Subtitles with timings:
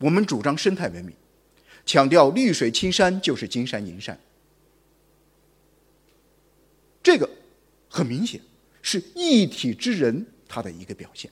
[0.00, 1.14] 我们主张生态文明，
[1.84, 4.18] 强调绿水青山就是金山银山。
[7.02, 7.28] 这个
[7.88, 8.40] 很明显
[8.80, 11.30] 是一体之人他的一个表现，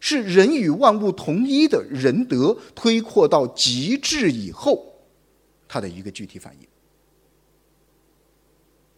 [0.00, 4.92] 是人与万物同一的仁德推扩到极致以后，
[5.68, 6.66] 他的一个具体反应。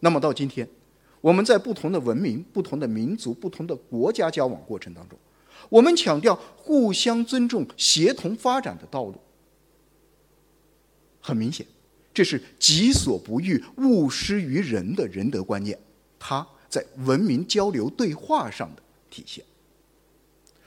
[0.00, 0.66] 那么到今天，
[1.20, 5.18] 我们在不同的文明、不同的民族、不同的国家交往过程当中，
[5.68, 9.14] 我们强调互相尊重、协同发展的道路。
[11.20, 11.66] 很明显，
[12.12, 15.78] 这是己所不欲，勿施于人的仁德观念。
[16.18, 19.44] 它在文明交流对话上的体现。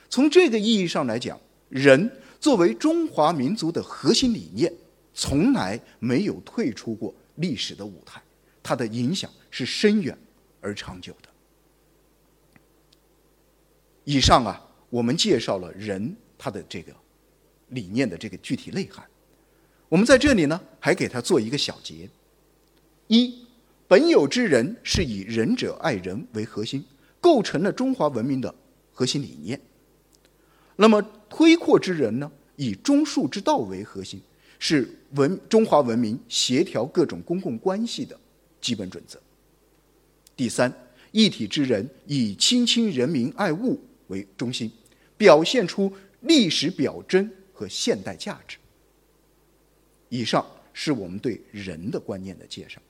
[0.08, 4.72] 从这个意义上来讲，人作为中华民族的核心理念，
[5.12, 8.22] 从来没有退出过历史的舞台，
[8.62, 10.16] 它的影响是深远
[10.60, 11.28] 而长久的。
[14.04, 16.92] 以上啊，我们介绍了人他的这个
[17.68, 19.04] 理念的这个具体内涵。
[19.88, 22.08] 我们在这里呢，还给他做一个小结：
[23.08, 23.46] 一。
[23.88, 26.84] 本有之人是以仁者爱人为核心，
[27.20, 28.52] 构成了中华文明的
[28.92, 29.60] 核心理念。
[30.74, 34.20] 那么推扩之人呢，以中恕之道为核心，
[34.58, 38.18] 是文中华文明协调各种公共关系的
[38.60, 39.22] 基本准则。
[40.34, 40.72] 第三，
[41.12, 44.70] 一体之人以亲亲人民爱物为中心，
[45.16, 48.58] 表现出历史表征和现代价值。
[50.08, 52.80] 以上是我们对人的观念的介绍。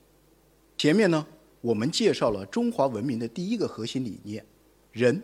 [0.76, 1.26] 前面呢，
[1.60, 4.44] 我们介绍了中华文明的第一个核心理念
[4.92, 5.22] “人”。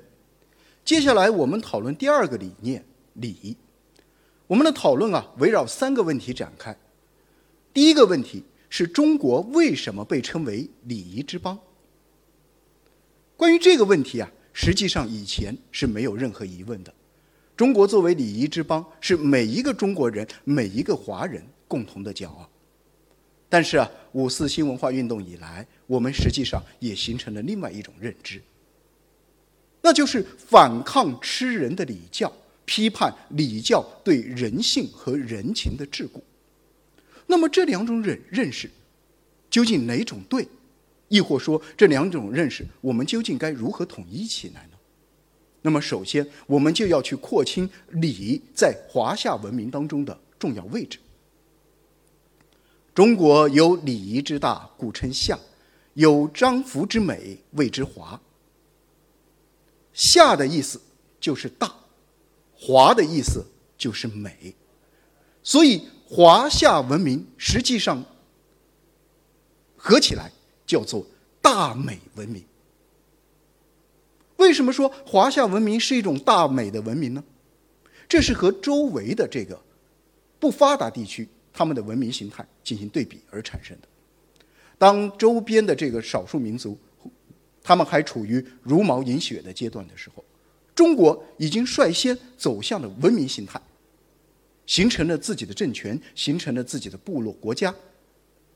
[0.84, 2.84] 接下来我们讨论第二个理念
[3.14, 3.56] “礼”。
[4.48, 6.76] 我们的讨论啊，围绕三个问题展开。
[7.72, 11.58] 第一个问题是中国为什么被称为礼仪之邦？
[13.36, 16.92] 关于这个问题啊，实际上以前是没有任何疑问的。
[17.56, 22.48] 中国作为礼仪之邦，是每一个中国人、每一个华人共同的骄傲。
[23.48, 28.40] 但是啊，五四新文化运动以来，我们实际上也形成了另外一种认知，
[29.82, 32.32] 那就是反抗吃人的礼教，
[32.64, 36.22] 批判礼教对人性和人情的桎梏。
[37.26, 38.70] 那么这两种认认识，
[39.50, 40.48] 究竟哪种对？
[41.12, 44.78] 亦或说这两种认识，我们究竟该如何统一起来呢？
[45.60, 50.98] 那么首先，我们就要去廓清礼在华夏文明当中的重要位置。
[52.94, 55.36] 中国有礼仪之大，故称夏；
[55.92, 58.18] 有章服之美，谓之华。
[59.92, 60.80] 夏的意思
[61.20, 61.70] 就是大，
[62.54, 63.44] 华的意思
[63.76, 64.54] 就是美，
[65.42, 68.02] 所以华夏文明实际上
[69.76, 70.32] 合起来
[70.72, 71.06] 叫做
[71.42, 72.42] 大美文明。
[74.36, 77.22] 为什么说华夏文明是一种大美的文明呢？
[78.08, 79.60] 这是和周围的这个
[80.40, 81.28] 不发达地区。
[81.52, 83.88] 他们的文明形态进行对比而产生的。
[84.78, 86.78] 当周边的这个少数民族，
[87.62, 90.24] 他们还处于茹毛饮血的阶段的时候，
[90.74, 93.60] 中国已经率先走向了文明形态，
[94.64, 97.74] 形成了自己的政权，形成了自己的部落国家，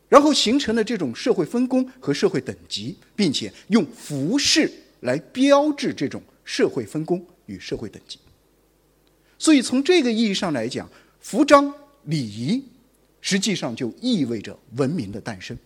[0.09, 8.19] 然后形成了这种社会分工和社会等级，并且用服饰来标志这种社会分工与社会等级。
[9.39, 10.89] 所以从这个意义上来讲，
[11.21, 11.73] 服装
[12.05, 12.63] 礼仪。
[13.23, 15.59] 实际上就意味着文明的诞生，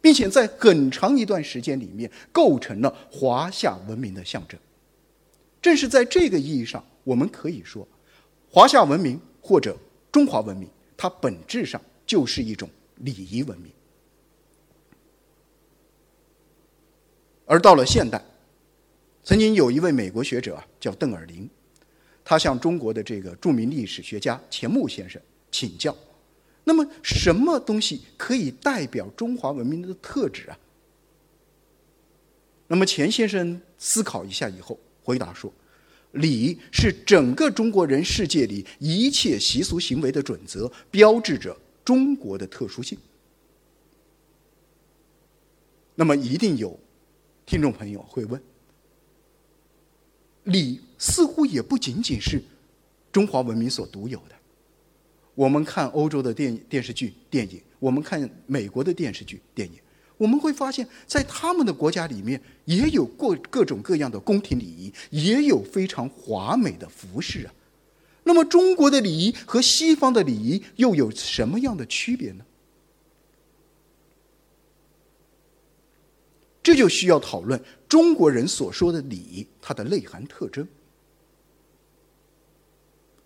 [0.00, 4.58] 并且在很长一段时间里面构成了华夏文明的象征。
[5.60, 7.86] 正是在这个意义上，我们可以说，
[8.48, 9.76] 华夏文明或者
[10.10, 13.70] 中华文明，它本质上就是一种礼仪文明。
[17.44, 18.22] 而到了现代，
[19.22, 21.48] 曾经有一位美国学者啊，叫邓尔林，
[22.24, 25.20] 他向中国的这个著名历史学家钱穆先生
[25.50, 25.96] 请教。
[26.64, 30.58] 那么，什么东西可以代表中华文明的特质啊？
[32.66, 35.52] 那么，钱先生思考一下以后回答说
[36.10, 42.98] ：“礼是整个中国人世界里一切习俗行为的准则，标志着中国的特殊性。”
[45.98, 46.78] 那么，一定有
[47.46, 48.40] 听众朋友会问：
[50.44, 52.42] 礼似乎也不仅仅是
[53.10, 54.36] 中华文明所独有的。
[55.34, 59.78] 我们看欧洲的电电视剧、电影，我们看美国的电视剧、电影，
[60.18, 67.54] 我们会发现，在他们的国家里面，也有过各种各样的宫廷礼仪，也有非常华美的服饰啊。
[68.28, 72.44] 那么，中国的礼仪和西方的礼仪又有什么样的区别呢？
[76.60, 80.66] 这就需要讨论中国人所说的礼，它的内涵特征。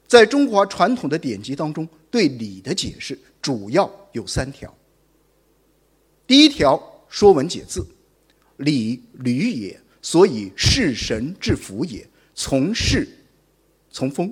[0.06, 4.72] 在中华传统的典籍当中，对礼的解释主要有三条。
[6.26, 6.76] 第一条，
[7.08, 7.80] 《说文解字》
[8.62, 12.06] ：“礼，履也，所以事神之福也。
[12.34, 13.08] 从事，
[13.90, 14.30] 从风。”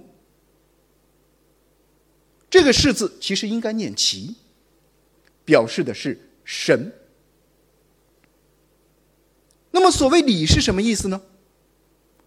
[2.51, 4.35] 这个“事”字其实应该念“齐”，
[5.45, 6.93] 表示的是神。
[9.71, 11.21] 那么，所谓“礼”是什么意思呢？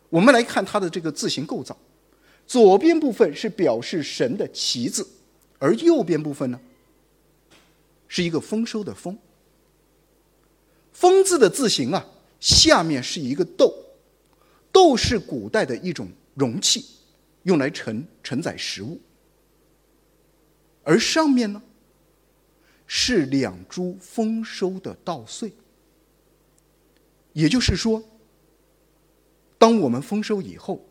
[0.10, 1.78] 我们来看它的这个字形构造。
[2.46, 5.08] 左边部分是表示神的“旗”字，
[5.58, 6.60] 而右边部分呢，
[8.08, 9.18] 是一个丰收的“丰”。
[10.92, 12.06] 丰字的字形啊，
[12.40, 13.74] 下面是一个豆，
[14.72, 16.86] 豆是古代的一种容器，
[17.44, 19.00] 用来盛承载食物。
[20.84, 21.62] 而上面呢，
[22.86, 25.52] 是两株丰收的稻穗。
[27.34, 28.04] 也就是说，
[29.58, 30.86] 当我们丰收以后。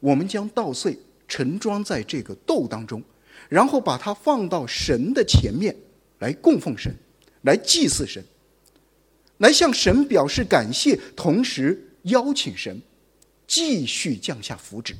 [0.00, 3.02] 我们将稻穗盛装在这个豆当中，
[3.48, 5.74] 然后把它放到神的前面
[6.18, 6.94] 来供奉神，
[7.40, 8.22] 来祭祀神，
[9.38, 12.82] 来向神表示感谢，同时邀请神
[13.46, 14.94] 继续降下福祉。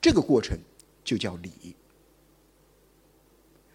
[0.00, 0.58] 这个过程
[1.04, 1.76] 就叫礼。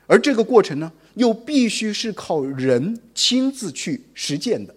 [0.08, 4.76] 而这个过程呢，又必须是靠人亲自去实践的。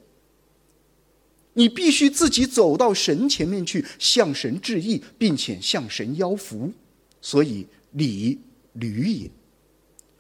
[1.55, 6.73] 你必须自己走到神前面去，向神致意，并且向神邀福，
[7.21, 8.39] 所以礼
[8.75, 9.31] 履也。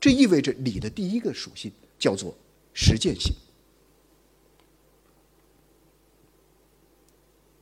[0.00, 2.36] 这意味着礼的第一个属性叫做
[2.74, 3.32] 实践性。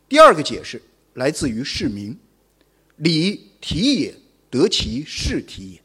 [0.09, 0.81] 第二个解释
[1.15, 2.17] 来自于释名，
[2.97, 4.15] 礼体也，
[4.51, 5.83] 得其事体也。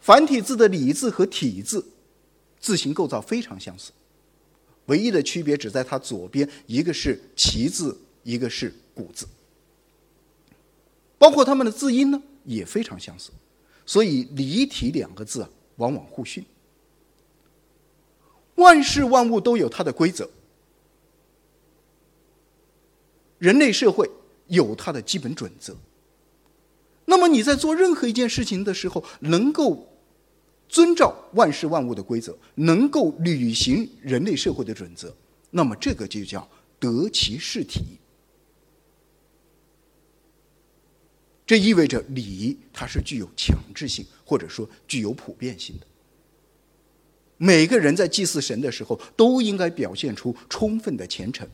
[0.00, 1.86] 繁体字的礼字和体字
[2.58, 3.92] 字形构造非常相似。
[4.86, 9.28] 唯一的区别只在它左边，一个是“齐”字，一个是“古”字，
[11.16, 13.30] 包括它们的字音呢也非常相似，
[13.86, 16.44] 所以“离体”两个字啊往往互训。
[18.56, 20.28] 万事万物都有它的规则，
[23.38, 24.10] 人类社会
[24.48, 25.76] 有它的基本准则。
[27.04, 29.86] 那么你在做任何一件事情的时候，能够。
[30.70, 35.12] 遵照万事万物的规则，能够履行人类社会的准则，
[35.50, 37.98] 那么这个就叫得其事体。
[41.44, 45.86] 这意味着礼它是具有强制性，或者说具有普遍性的。
[47.36, 51.48] 每个人在祭祀神的时候，都应该表现出充分的虔诚，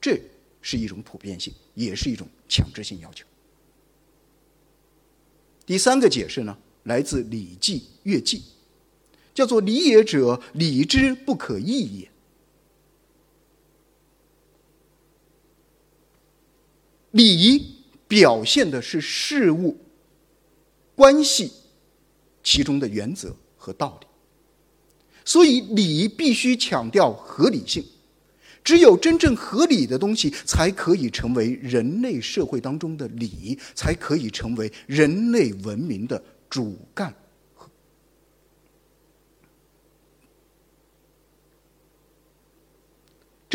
[0.00, 0.20] 这
[0.60, 3.24] 是一种普遍性，也是一种强制性要求。
[5.64, 8.38] 第三个解释呢，来自《礼记·乐记》。
[9.36, 12.08] 叫做礼也者，礼之不可易也。
[17.10, 17.76] 礼仪
[18.08, 19.76] 表现的是事物
[20.94, 21.52] 关系
[22.42, 24.06] 其中的原则和道理，
[25.22, 27.84] 所以礼必须强调合理性。
[28.64, 37.14] 只有真正合理的东西，才可以成为人类社会当中的礼，才可以成为人类文明的主干。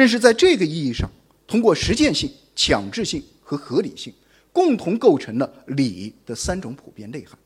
[0.01, 1.07] 正是在这个意义上，
[1.45, 4.12] 通过实践性、强制性和合理性，
[4.51, 7.38] 共同构成了礼的三种普遍内涵。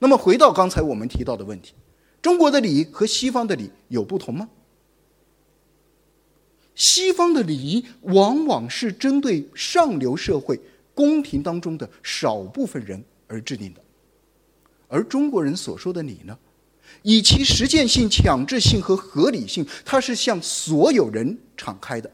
[0.00, 1.74] 那么，回到刚才我们提到的问题，
[2.20, 4.48] 中国的礼和西方的礼有不同吗？
[6.74, 10.60] 西方的礼仪往往是针对上流社会
[10.96, 13.80] 宫廷当中的少部分人而制定的，
[14.88, 16.36] 而中国人所说的礼呢？
[17.02, 22.10] 以其实践性、强制性和合理性，它是向所有人敞开的，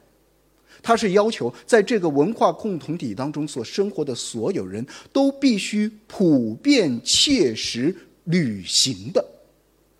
[0.82, 9.24] 它是要求在这个文化共同体当中所生活的所有人都必须普遍、切实履行的。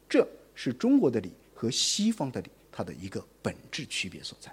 [0.08, 4.52] 这是中国的礼和西方的礼它的一个本质区别所在。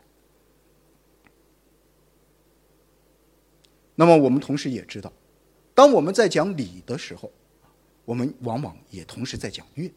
[3.95, 5.11] 那么我们同时也知道，
[5.75, 7.31] 当我们在讲礼的时候，
[8.05, 9.91] 我们往往也同时在讲乐。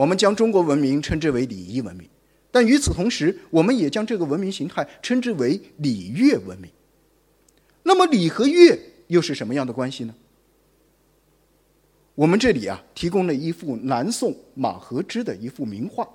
[0.00, 2.08] 我们将中国文明称之为礼仪文明，
[2.50, 6.70] 但与此同时，我们也将这个文明形态称之为礼乐文明。
[7.82, 8.78] 那么，礼和乐
[9.08, 10.14] 又是什么样的关系呢？
[12.14, 16.08] 我们这里啊，提供了一幅南宋马和之的一幅名画，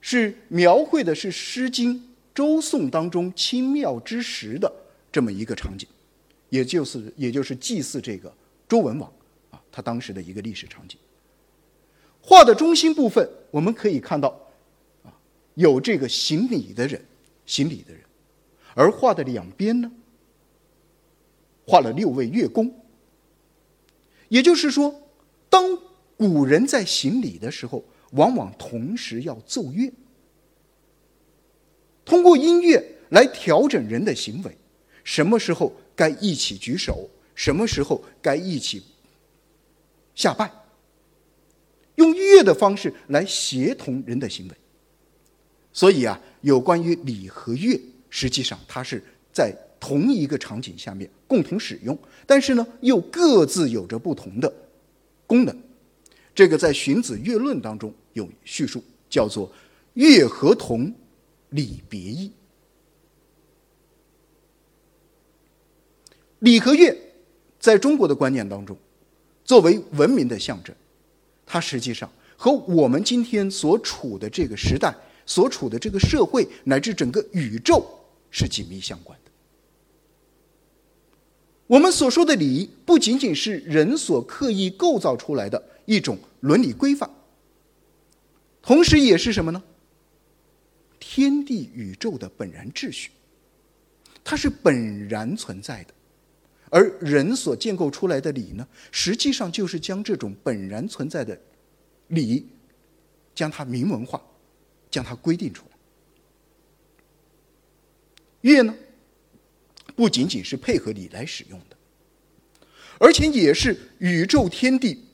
[0.00, 1.96] 是描绘的是《诗经·
[2.32, 4.72] 周颂》当中清妙之时的
[5.10, 5.88] 这么一个场景，
[6.48, 8.32] 也就是也就是祭祀这个
[8.68, 9.12] 周文王
[9.50, 10.96] 啊，他当时的一个历史场景。
[12.26, 14.28] 画的中心部分，我们可以看到，
[15.02, 15.12] 啊，
[15.54, 17.04] 有这个行礼的人，
[17.44, 18.02] 行礼的人，
[18.74, 19.92] 而画的两边呢，
[21.66, 22.74] 画了六位乐工。
[24.28, 25.02] 也就是说，
[25.50, 25.78] 当
[26.16, 29.92] 古人在行礼的时候，往往同时要奏乐，
[32.06, 34.56] 通过音乐来调整人的行为。
[35.04, 37.06] 什么时候该一起举手？
[37.34, 38.82] 什么时候该一起
[40.14, 40.50] 下拜？
[42.04, 44.54] 用乐的方式来协同人的行为。
[45.72, 47.80] 所以啊，有关于礼和乐，
[48.10, 54.52] 实际上它是在同一个场景下面共同使用，但是呢，又各自有着不同的
[55.26, 55.56] 功能。
[56.34, 59.50] 这个在《荀子·乐论》当中有叙述，叫做
[59.94, 60.92] “乐合同，
[61.50, 62.30] 礼别异”。
[66.40, 66.96] 礼和乐，
[67.58, 68.76] 在中国的观念当中，
[69.44, 70.74] 作为文明的象征，
[71.46, 74.94] 它实际上和我们今天所处的这个时代、
[75.26, 77.84] 所处的这个社会乃至整个宇宙
[78.30, 79.30] 是紧密相关的。
[81.66, 87.08] 我们所说的礼，不仅仅是人所刻意构造出来的一种伦理规范，
[88.60, 89.62] 同时也是什么呢？
[91.00, 93.10] 天地宇宙的本然秩序，
[94.22, 95.94] 它是本然存在的。
[96.70, 101.38] 而人所建构出来的礼呢，实际上就是将这种本然存在的
[102.08, 102.48] 礼，
[103.34, 104.20] 将它明文化，
[104.90, 105.76] 将它规定出来。
[108.40, 108.74] 乐呢，
[109.94, 111.76] 不仅仅是配合礼来使用的，
[112.98, 115.04] 而且也是宇宙天地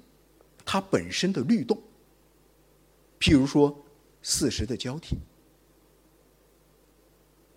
[0.64, 1.76] 它本身的律动。
[3.18, 3.84] 譬如说
[4.22, 5.16] 四时的交替，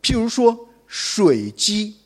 [0.01, 1.99] 譬如说水机。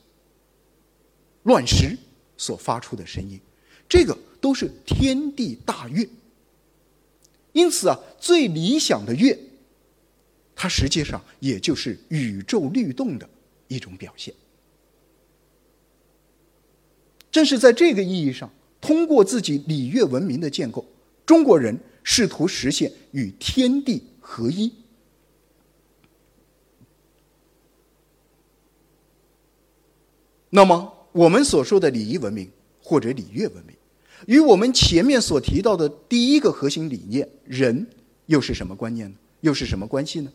[1.48, 1.98] 乱石
[2.36, 3.40] 所发出的声音，
[3.88, 6.08] 这个都是天地大乐。
[7.54, 9.38] 因此啊，最理想的乐，
[10.54, 13.28] 它实际上也就是宇宙律动的
[13.70, 14.34] 一种表现。
[17.32, 18.52] 正是在这个意义上，
[18.82, 20.86] 通过自己礼乐文明的建构，
[21.26, 24.70] 中国人试图实现与天地合一。
[30.50, 30.97] 那么。
[31.18, 32.48] 我们所说的礼仪文明
[32.80, 33.76] 或者礼乐文明，
[34.28, 37.88] 与我们前面所提到的第一个核心理念“人”
[38.28, 39.18] 又是什么观念呢？
[39.42, 40.32] 又是什么关系呢？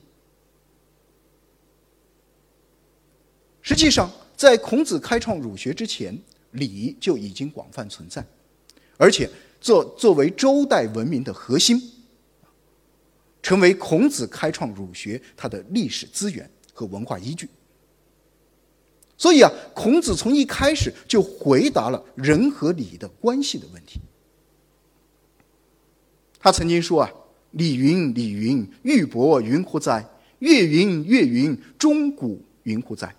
[3.60, 6.18] 实际上，在孔子开创儒学之前，
[6.50, 8.26] 礼就已经广泛存在，
[8.96, 11.80] 而且作作为周代文明的核心，
[13.40, 17.48] 成为孔子开创儒学它的历史资源和文化依据。
[19.22, 24.00] 所以啊，孔子从一开始就回答了人和礼的关系的问题。
[26.40, 27.12] 他曾经说啊
[27.52, 30.04] ：“礼云，礼云，玉帛云乎哉？
[30.40, 33.14] 乐云，乐云，钟鼓云乎哉？”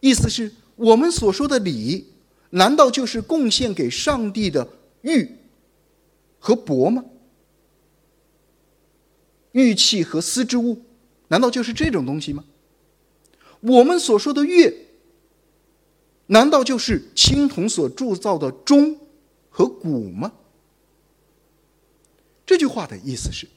[0.00, 2.06] 意思是我们所说的礼，
[2.48, 4.66] 难道就是贡献给上帝的
[5.02, 5.30] 玉
[6.38, 7.04] 和帛吗？
[9.52, 10.80] 玉器和丝织物，
[11.28, 12.42] 难道就是这种东西吗？
[13.66, 14.72] 我们所说的乐，
[16.26, 18.98] 难道就是青铜所铸造的钟
[19.48, 20.32] 和鼓吗？
[22.44, 23.48] 这句话的意思是，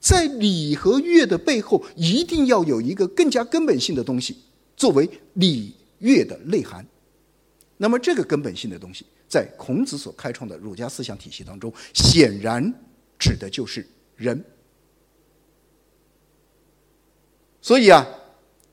[0.00, 4.36] 在礼和乐的背后，一定要有一个更加根本性的东西
[4.76, 6.84] 作为礼乐的内涵。
[7.76, 12.74] 那么，这个根本性的东西，在孔子所开创的儒家思想体系当中，显然
[13.16, 13.86] 指的就是
[14.16, 14.44] 人。
[17.60, 18.04] 所以啊。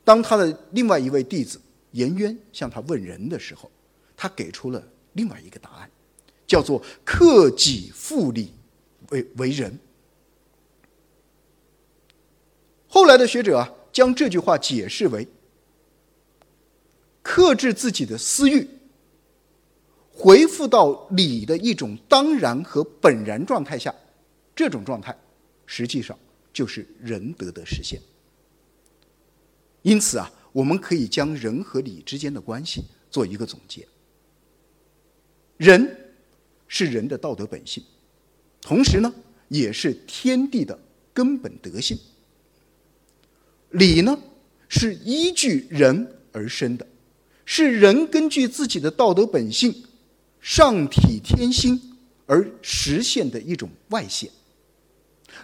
[0.03, 3.71] 当他的另外一位弟子颜渊向他问人的时候，
[4.17, 4.83] 他给出了
[5.13, 5.89] 另外一个答案，
[6.45, 8.51] 叫做“克己复礼
[9.09, 9.79] 为为人”。
[12.87, 15.27] 后来的学者啊，将这句话解释为：
[17.21, 18.67] 克制自己的私欲，
[20.11, 23.93] 回复到礼的一种当然和本然状态下，
[24.55, 25.17] 这种状态
[25.65, 26.17] 实际上
[26.51, 27.99] 就是仁德的实现。
[29.83, 33.87] 因此啊，我们可以将人和理之间的关系做一个总结。
[35.57, 36.15] 人
[36.67, 37.83] 是人的道德本性，
[38.61, 39.13] 同时呢，
[39.49, 40.77] 也是天地的
[41.13, 41.97] 根本德性。
[43.71, 44.17] 理呢，
[44.67, 46.87] 是依据人而生的，
[47.45, 49.83] 是人根据自己的道德本性、
[50.41, 51.79] 上体天心
[52.25, 54.29] 而实现的一种外显。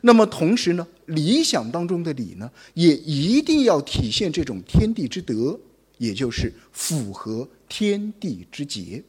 [0.02, 5.60] 那么同时呢，理想当中的礼呢，也一定要体现这种天地之德，
[5.98, 9.04] 也就是符合天地之节，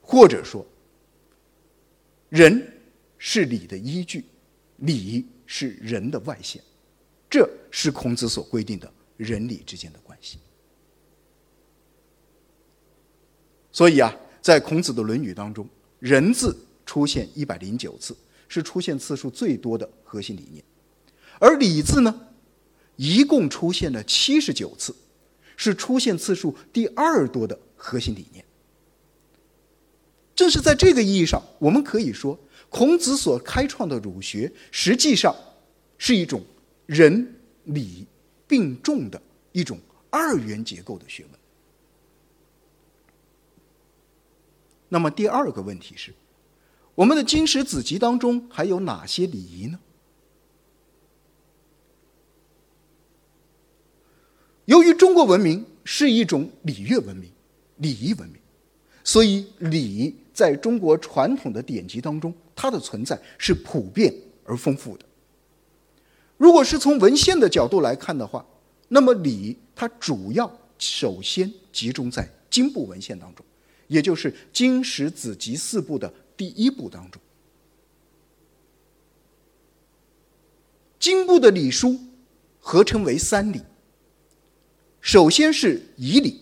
[0.00, 0.64] 或者说，
[2.28, 2.72] 人
[3.18, 4.24] 是礼的依据，
[4.76, 6.62] 礼是人的外显，
[7.28, 10.38] 这是孔子所规定的人礼之间的关系。
[13.72, 15.68] 所以啊，在孔子的《论语》当中
[15.98, 18.16] ，“人”字出现一百零九次，
[18.48, 20.62] 是出现次数最多的核心理念；
[21.38, 22.28] 而“礼”字呢，
[22.96, 24.94] 一共出现了七十九次，
[25.56, 28.44] 是出现次数第二多的核心理念。
[30.34, 32.38] 正是在这个意义上，我们可以说，
[32.68, 35.34] 孔子所开创的儒学，实际上
[35.96, 36.42] 是一种
[36.86, 38.04] 仁礼
[38.46, 39.22] 并重的
[39.52, 39.78] 一种
[40.10, 41.40] 二元结构的学问。
[44.88, 46.12] 那么第二个问题是，
[46.94, 49.78] 我们的经史子集当中还有哪些礼仪呢？
[54.64, 57.30] 由于中国文明是一种礼乐文明、
[57.76, 58.40] 礼仪文明，
[59.02, 60.16] 所以礼。
[60.34, 65.04] 在中国传统的典籍当中，它的存在是普遍而丰富的。
[66.36, 68.44] 如果是从文献的角度来看的话，
[68.88, 73.46] 那么礼它主要首先集中在经部文献当中，
[73.86, 77.20] 也就是经史子集四部的第一部当中。
[80.98, 81.98] 经部的礼书
[82.58, 83.60] 合称为三礼，
[85.00, 86.40] 首先是仪礼。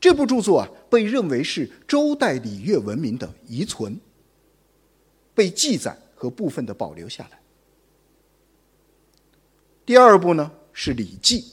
[0.00, 0.68] 这部著作啊。
[0.90, 3.98] 被认为是周代礼乐文明的遗存，
[5.34, 7.40] 被记载和部分的保留下来。
[9.84, 11.40] 第二部呢是《礼记》，《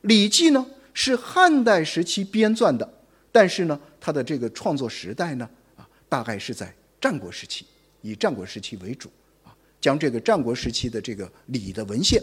[0.00, 2.90] 礼记》呢是汉代时期编撰的，
[3.30, 5.50] 但是呢它的这个创作时代呢
[6.08, 7.66] 大概是在战国时期，
[8.02, 9.10] 以战国时期为主
[9.44, 12.22] 啊，将这个战国时期的这个礼的文献，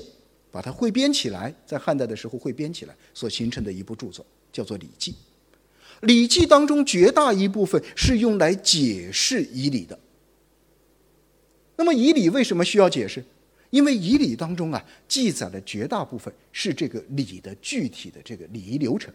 [0.51, 5.11] 把它汇编起来，在汉代的时候汇编起来所形成的一部著作，叫做《礼记》。
[6.01, 9.97] 《礼记》当中绝大一部分是用来解释仪礼的。
[11.77, 13.23] 那么仪礼为什么需要解释？
[13.69, 19.13] 因为仪礼当中啊，记载的绝大部分是这个礼的具体的这个礼仪流程，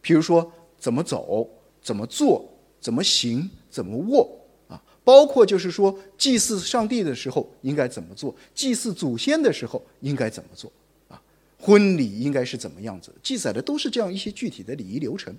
[0.00, 1.48] 比如说怎么走、
[1.82, 2.48] 怎么做、
[2.84, 4.28] 怎么行、怎么握
[4.68, 10.70] 啊，包括就是说祭祀上帝的时候应该怎么做，祭祀祖先的时候应该怎么做
[11.08, 11.18] 啊，
[11.58, 15.34] 婚礼应该是怎么样子，记载的都是这样一些具体的礼仪流程。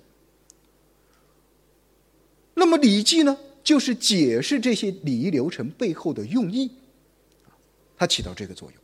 [2.54, 6.68] 那么《礼记》呢，就是解释这些礼仪流程背后的用意，
[7.96, 8.82] 它起到这个作用。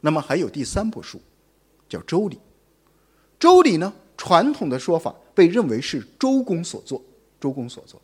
[0.00, 1.20] 那么还有第三部书，
[1.88, 2.34] 叫《周礼》。
[3.38, 7.00] 《周礼》呢，传统的说法被认为是周公所作，
[7.42, 8.00] 周公所作。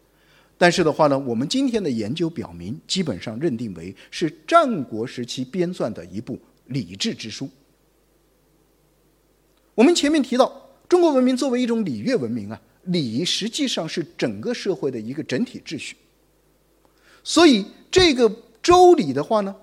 [0.59, 7.49] 但是的话呢，我们今天的研究表明，基本上认定为是战国时期编撰的一部礼制之书。
[9.75, 12.61] 我们前面提到，中国文明作为一种礼乐文明啊。
[12.85, 15.95] 礼实际上是整个社会的一个整体秩序，
[17.23, 19.55] 所以这个周礼的话呢，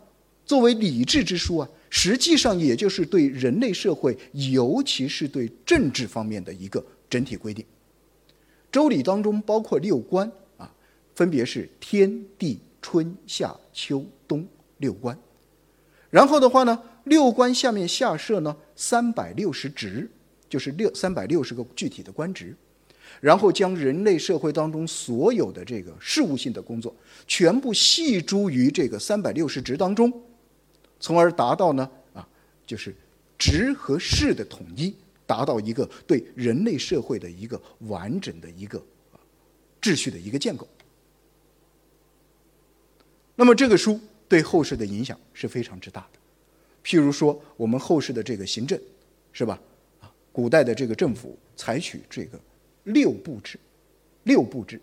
[0.45, 7.65] 作为礼制之书啊，实际上也就是对人类社会，尤其是对政治方面的一个整体规定。
[8.75, 10.69] 周礼当中包括六官啊，
[11.15, 14.45] 分别是天地春夏秋冬
[14.79, 15.17] 六官，
[16.09, 20.11] 然后的话呢，六官下面下设呢三百六十职，
[20.49, 22.53] 就是六三百六十个具体的官职。
[23.21, 26.93] 然后将人类社会当中所有的这个事务性的工作，
[27.25, 30.11] 全部系诸于这个三百六十职当中，
[30.99, 32.27] 从而达到呢啊，
[32.67, 32.93] 就是
[33.37, 34.93] 职和事的统一，
[35.25, 38.83] 达到一个对人类社会的一个完整的一个
[39.81, 40.67] 秩序的一个建构。
[43.35, 46.19] 那么这个书对后世的影响是非常之大的。
[46.83, 48.79] 譬如说，我们后世的这个行政，
[49.33, 49.59] 是吧？
[49.99, 52.39] 啊，古代的这个政府采取这个。
[52.85, 53.59] 六部制，
[54.25, 54.79] 六部制，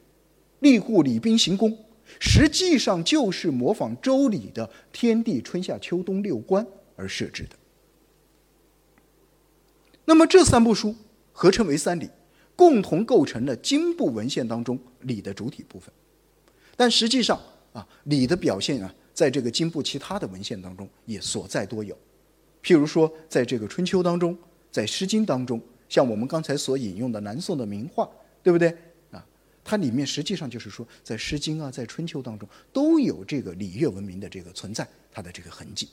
[0.60, 1.72] 吏户礼兵刑工，
[2.18, 7.50] 实际上就是模仿周礼的天地春夏秋冬六官而设置的。
[10.04, 10.94] 那么这三部书
[11.32, 12.08] 合称为三礼，
[12.56, 15.92] 共同构成了经部文献当中礼的主体部分。
[16.76, 17.40] 但实际上
[17.72, 21.96] 啊，礼的表现啊，在这个经部其他的文献当中也所在多有。
[22.62, 24.36] 譬如说，在这个春秋当中，
[24.70, 25.60] 在诗经当中。
[25.88, 28.08] 像我们刚才所引用的南宋的名画，
[28.42, 28.74] 对不对
[29.10, 29.22] 啊？
[29.62, 35.90] 它里面实际上就是说，在《诗经》啊，在《春秋》当中都有这个礼乐文明的这个存在，它的这个痕迹。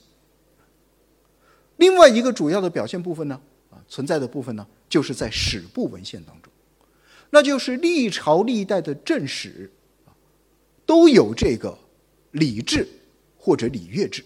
[1.76, 3.42] 另外一个主要的表现部分呢，
[3.90, 6.54] 存在的部分呢，就是在史部文献当中，
[7.32, 9.70] 那就是历朝历代的正史
[10.06, 10.16] 啊，
[10.86, 11.78] 都有这个
[12.32, 12.88] 礼制
[13.38, 14.24] 或者礼乐制，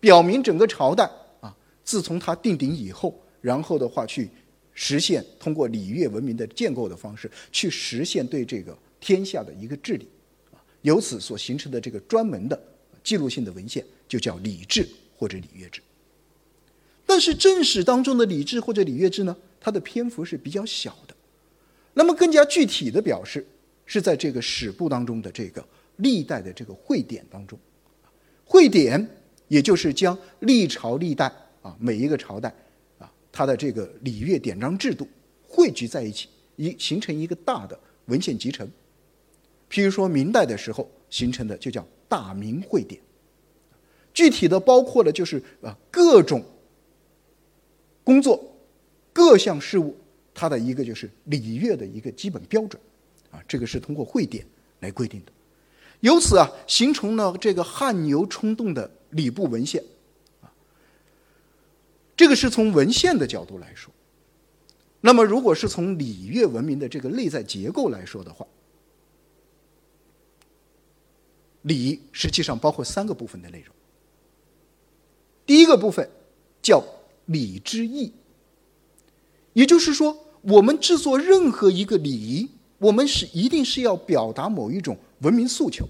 [0.00, 1.08] 表明整个朝代
[1.40, 3.22] 啊，自从它定鼎以后。
[3.42, 4.28] 然后的话，去
[4.74, 10.06] 实现通过礼乐文明的建构的方式，去实现对这个天下的一个治理，
[10.52, 12.62] 啊，由此所形成的这个专门的
[13.02, 15.80] 记录性的文献，就叫礼制或者礼乐制。
[17.10, 21.16] 但是正史当中的礼制或者礼乐制呢，它的篇幅是比较小的。
[21.92, 23.44] 那么更加具体的表示
[23.84, 27.58] 是在这个史部当中的这个历代的这个会典当中，
[28.44, 29.04] 会典
[29.48, 31.26] 也就是将历朝历代
[31.62, 32.54] 啊每一个朝代
[33.00, 35.08] 啊它的这个礼乐典章制度
[35.48, 38.64] 汇聚在一起，一形成一个大的文献集成。
[39.68, 43.00] 譬如说明代的时候形成的就叫《大明会典》，
[44.14, 46.40] 具体的包括了就是啊各种
[48.10, 48.44] 工作、
[49.12, 49.96] 各项事务。
[50.34, 52.80] 它的一个就是礼乐的一个基本标准，
[53.30, 54.44] 啊，这个是通过会典
[54.80, 55.32] 来规定的，
[56.00, 59.84] 由此啊形成了这个汗牛充栋的礼部文献，
[60.40, 60.50] 啊，
[62.16, 63.92] 这个是从文献的角度来说。
[65.02, 68.46] 那么，如果是从礼乐文明的这个内在结构来说的话，
[71.62, 73.74] 礼实际上包括三个部分的内容。
[75.44, 76.08] 第一个部分
[76.62, 76.82] 叫
[77.26, 78.12] 礼之意，
[79.52, 80.26] 也就是说。
[80.42, 85.86] 我们制作任何一个礼仪，我们是一定是要表达某一种文明诉求，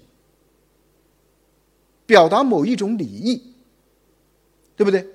[2.04, 3.40] 表达某一种礼仪，
[4.74, 5.06] 对不对？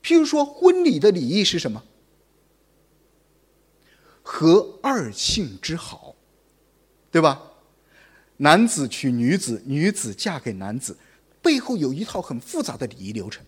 [0.00, 1.82] 譬如说婚礼的礼仪是什么？
[4.22, 6.14] 合二姓之好，
[7.10, 7.42] 对吧？
[8.36, 10.96] 男子娶女子，女子嫁给男子，
[11.42, 13.44] 背后有一套很复杂的礼仪流程。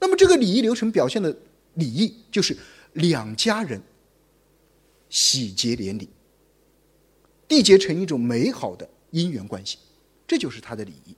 [0.00, 1.36] 那么这个礼仪流程表现的
[1.74, 2.56] 礼仪，就是
[2.94, 3.82] 两家人。
[5.10, 6.06] 喜结连理，
[7.48, 9.78] 缔结成一种美好的姻缘关系，
[10.26, 11.14] 这就是他的礼仪。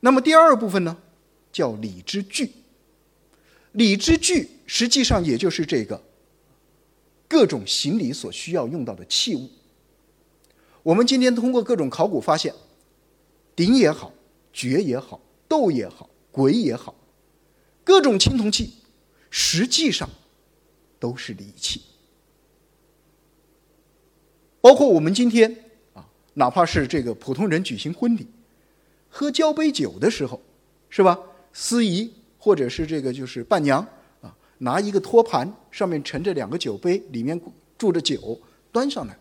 [0.00, 0.96] 那么第二部分呢，
[1.52, 2.50] 叫礼之具。
[3.72, 6.02] 礼之具实际上也就是这个
[7.28, 9.46] 各种行礼所需要用到的器物。
[10.82, 12.54] 我们今天通过各种考古发现，
[13.54, 14.12] 鼎也好，
[14.50, 16.09] 爵也好，斗也好，
[16.40, 16.94] 鬼也好，
[17.84, 18.72] 各种青铜器，
[19.28, 20.08] 实际上。
[20.98, 21.80] 都是礼器，
[24.60, 28.26] 包括我们今天啊，哪怕是这个普通人举行婚礼，
[29.08, 30.38] 喝交杯酒的时候，
[30.90, 31.18] 是吧？
[31.54, 33.80] 司仪或者是这个就是伴娘
[34.20, 37.40] 啊，拿一个托盘，上面盛着两个酒杯，里面
[37.78, 38.38] 注着酒，
[38.70, 39.18] 端上来。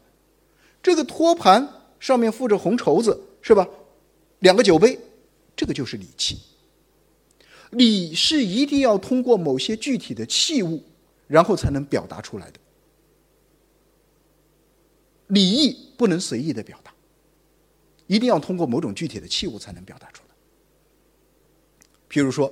[0.83, 1.65] 这个托盘
[1.97, 3.65] 上面附着红绸子，是吧？
[4.39, 4.99] 两个酒杯，
[5.55, 6.37] 这个就是礼器。
[7.71, 10.83] 礼是一定要通过某些具体的器物。
[11.29, 12.59] 然后才能表达出来的
[15.27, 16.91] 礼义不能随意的表达，
[18.07, 20.35] 一定要通过某种具体的器物才能表达出来。
[22.09, 22.51] 譬如说，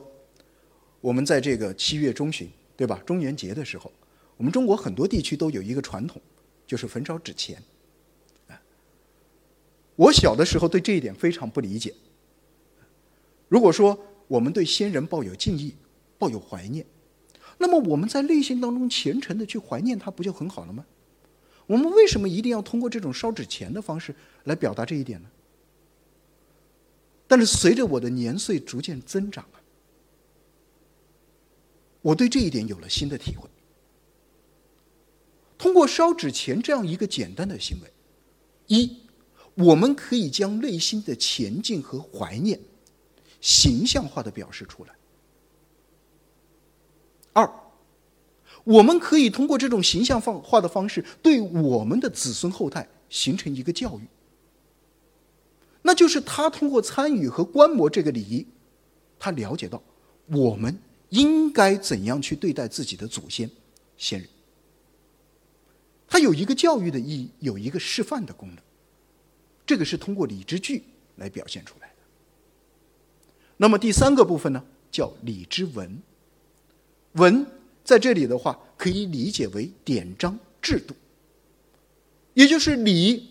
[1.01, 3.01] 我们在这个七月中旬，对吧？
[3.03, 3.91] 中元节的时候，
[4.37, 6.21] 我们中国很多地区都有一个传统，
[6.67, 7.59] 就是焚烧纸钱。
[9.95, 11.95] 我小的时候对这一点非常不理解。
[13.47, 13.97] 如果说
[14.27, 15.73] 我们对先人抱有敬意，
[16.17, 16.85] 抱有怀念。
[17.57, 20.85] 那么我们在内心当中虔诚的去怀念他，不就很好了吗？
[21.65, 25.29] 我们为什么一定要通过这种烧纸钱的方式来表达这一点呢？
[27.27, 29.59] 但是随着我的年岁逐渐增长啊，
[32.01, 33.49] 我对这一点有了新的体会。
[35.57, 37.91] 通过烧纸钱这样一个简单的行为，
[38.67, 38.99] 一，
[39.55, 42.57] 我们可以将内心的前进和怀念
[43.47, 44.93] 形象化的表示出来。
[47.31, 47.49] 二，
[48.65, 54.01] 我们可以通过这种形象放化的方式，对我们的子孙后代形成一个教育。
[55.81, 58.45] 那就是他通过参与和观摩这个礼仪，
[59.17, 59.81] 他了解到
[60.25, 60.77] 我们
[61.09, 63.49] 应该怎样去对待自己的祖先、
[63.97, 64.27] 先人。
[66.05, 68.57] 它有一个教育的意义，有一个示范的功能。
[69.65, 70.83] 这个是通过礼之具
[71.15, 71.93] 来表现出来。
[73.57, 76.01] 那么第三个部分呢，叫礼之文。
[77.13, 77.45] 文
[77.83, 80.93] 在这里的话，可以理解为典章制度，
[82.35, 83.29] 也就是礼，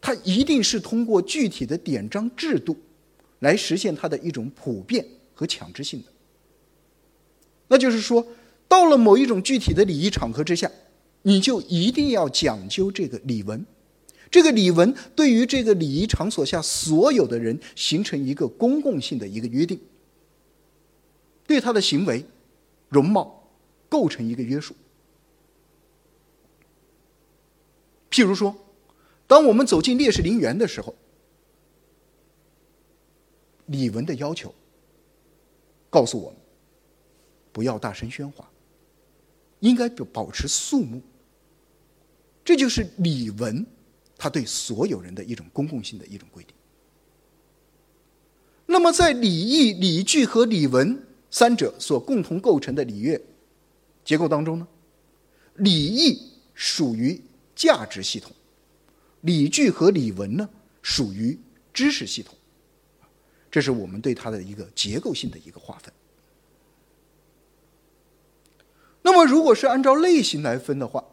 [0.00, 2.76] 它一定是通过具体的典章制度
[3.40, 6.08] 来实现它的一种普遍和强制性的。
[7.66, 8.24] 那就是说，
[8.68, 10.70] 到了某一种具体的礼仪场合之下，
[11.22, 13.66] 你就一定要讲究这个礼文，
[14.30, 19.80] 这个礼文对于这个礼仪场所下所有的人形成一个公共性的一个约定，
[21.46, 22.24] 对他的行为。
[22.90, 23.46] 容貌
[23.86, 24.74] 构成一个约束。
[28.10, 28.56] 譬如说，
[29.26, 30.94] 当我们走进烈士陵园的时候，
[33.66, 34.54] 礼文的要求
[35.90, 36.38] 告诉我们，
[37.52, 38.50] 不要大声喧哗，
[39.60, 41.02] 应该保持肃穆。
[42.42, 43.66] 这就是礼文，
[44.18, 46.54] 它对所有人的一种公共性的一种规定。
[48.66, 51.04] 那么，在礼义、礼具和礼文。
[51.30, 53.20] 三者所共同构成的礼乐
[54.02, 54.66] 结构当中呢，
[55.56, 57.20] 礼义属于
[57.54, 58.32] 价值系统，
[59.20, 60.48] 礼具和礼文呢
[60.80, 61.38] 属于
[61.70, 62.34] 知识系统，
[63.50, 65.92] 这是我们对它的一个结构性的一个划分。
[69.02, 71.04] 那么，如果是按照类型来分的话，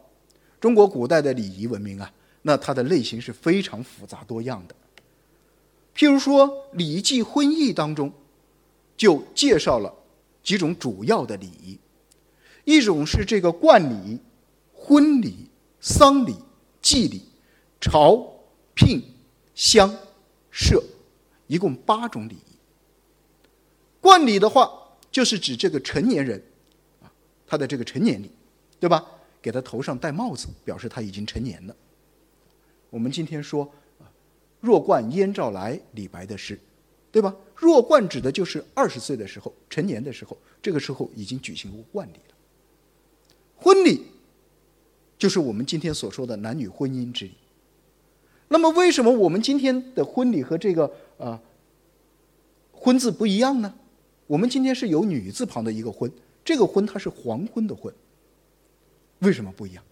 [0.58, 2.10] 中国古代的礼仪文明啊，
[2.46, 4.74] 那它的类型是非常复杂多样的。
[5.96, 8.12] 譬如说，《礼记·婚义》当中
[8.96, 9.92] 就介绍了
[10.44, 11.76] 几种主要的礼仪，
[12.64, 14.20] 一种是这个冠礼、
[14.72, 16.36] 婚礼、丧礼、
[16.80, 17.20] 祭礼、
[17.80, 18.24] 朝
[18.74, 19.02] 聘、
[19.56, 19.92] 乡
[20.52, 20.80] 社，
[21.48, 22.56] 一共八种礼仪。
[24.00, 24.70] 冠礼的话，
[25.10, 26.40] 就是指这个成年人。
[27.44, 28.30] 他的这个成年礼，
[28.78, 29.04] 对吧？
[29.42, 31.74] 给他头上戴帽子，表示他已经成年了。
[32.96, 33.62] 我们今天说
[34.00, 34.08] 啊
[34.58, 36.58] ，“弱冠燕赵来”，李白的诗，
[37.12, 37.36] 对吧？
[37.54, 42.34] 弱冠指的就是二十岁的时候，成年的时候，这个时候已经举行过冠礼了。
[43.54, 44.06] 婚礼
[45.18, 47.32] 就是我们今天所说的男女婚姻之礼。
[48.48, 51.38] 那么，为什么我们今天的婚礼和这个啊
[52.72, 53.74] “婚”字不一样呢？
[54.26, 56.10] 我们今天是有女字旁的一个“婚”。
[56.42, 57.92] 这个婚它是黄昏的昏，
[59.18, 59.84] 为什么不一样？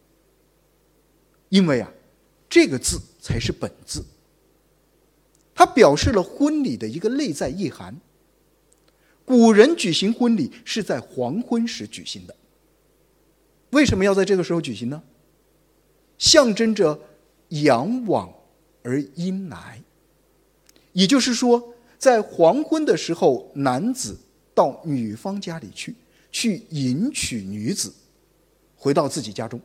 [1.51, 1.93] 因为啊，
[2.55, 4.05] 这个字才是本字，
[5.57, 8.01] 它表示了婚礼的一个内在意涵。
[9.25, 12.37] 古人举行婚礼是在黄昏时举行的，
[13.71, 15.03] 为什么要在这个时候举行呢？
[16.17, 16.97] 象征着
[17.49, 18.33] 阳往
[18.85, 19.83] 而阴来，
[20.93, 24.17] 也就是说，在黄昏的时候，男子
[24.55, 25.97] 到女方家里去。
[26.31, 27.93] 去迎娶女子，
[28.77, 29.61] 回到自己家中，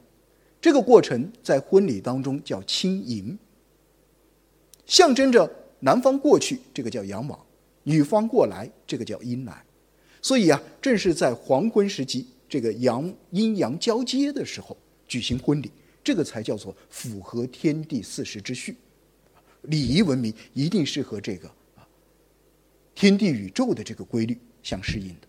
[0.62, 3.38] 这个过程在婚礼当中叫亲迎，
[4.86, 7.39] 象征着男方过去，这个叫阳往；
[7.84, 9.63] 女方过来，这个叫阴来。
[10.22, 14.76] 所以啊，正是在黄昏时期，这个阳阴阳交接的时候
[15.08, 15.72] 举行婚礼，
[16.04, 18.76] 这个才叫做符合天地四时之序。
[19.62, 21.50] 礼仪文明一定是和这个
[22.93, 25.29] 天地宇宙的这个规律相适应的。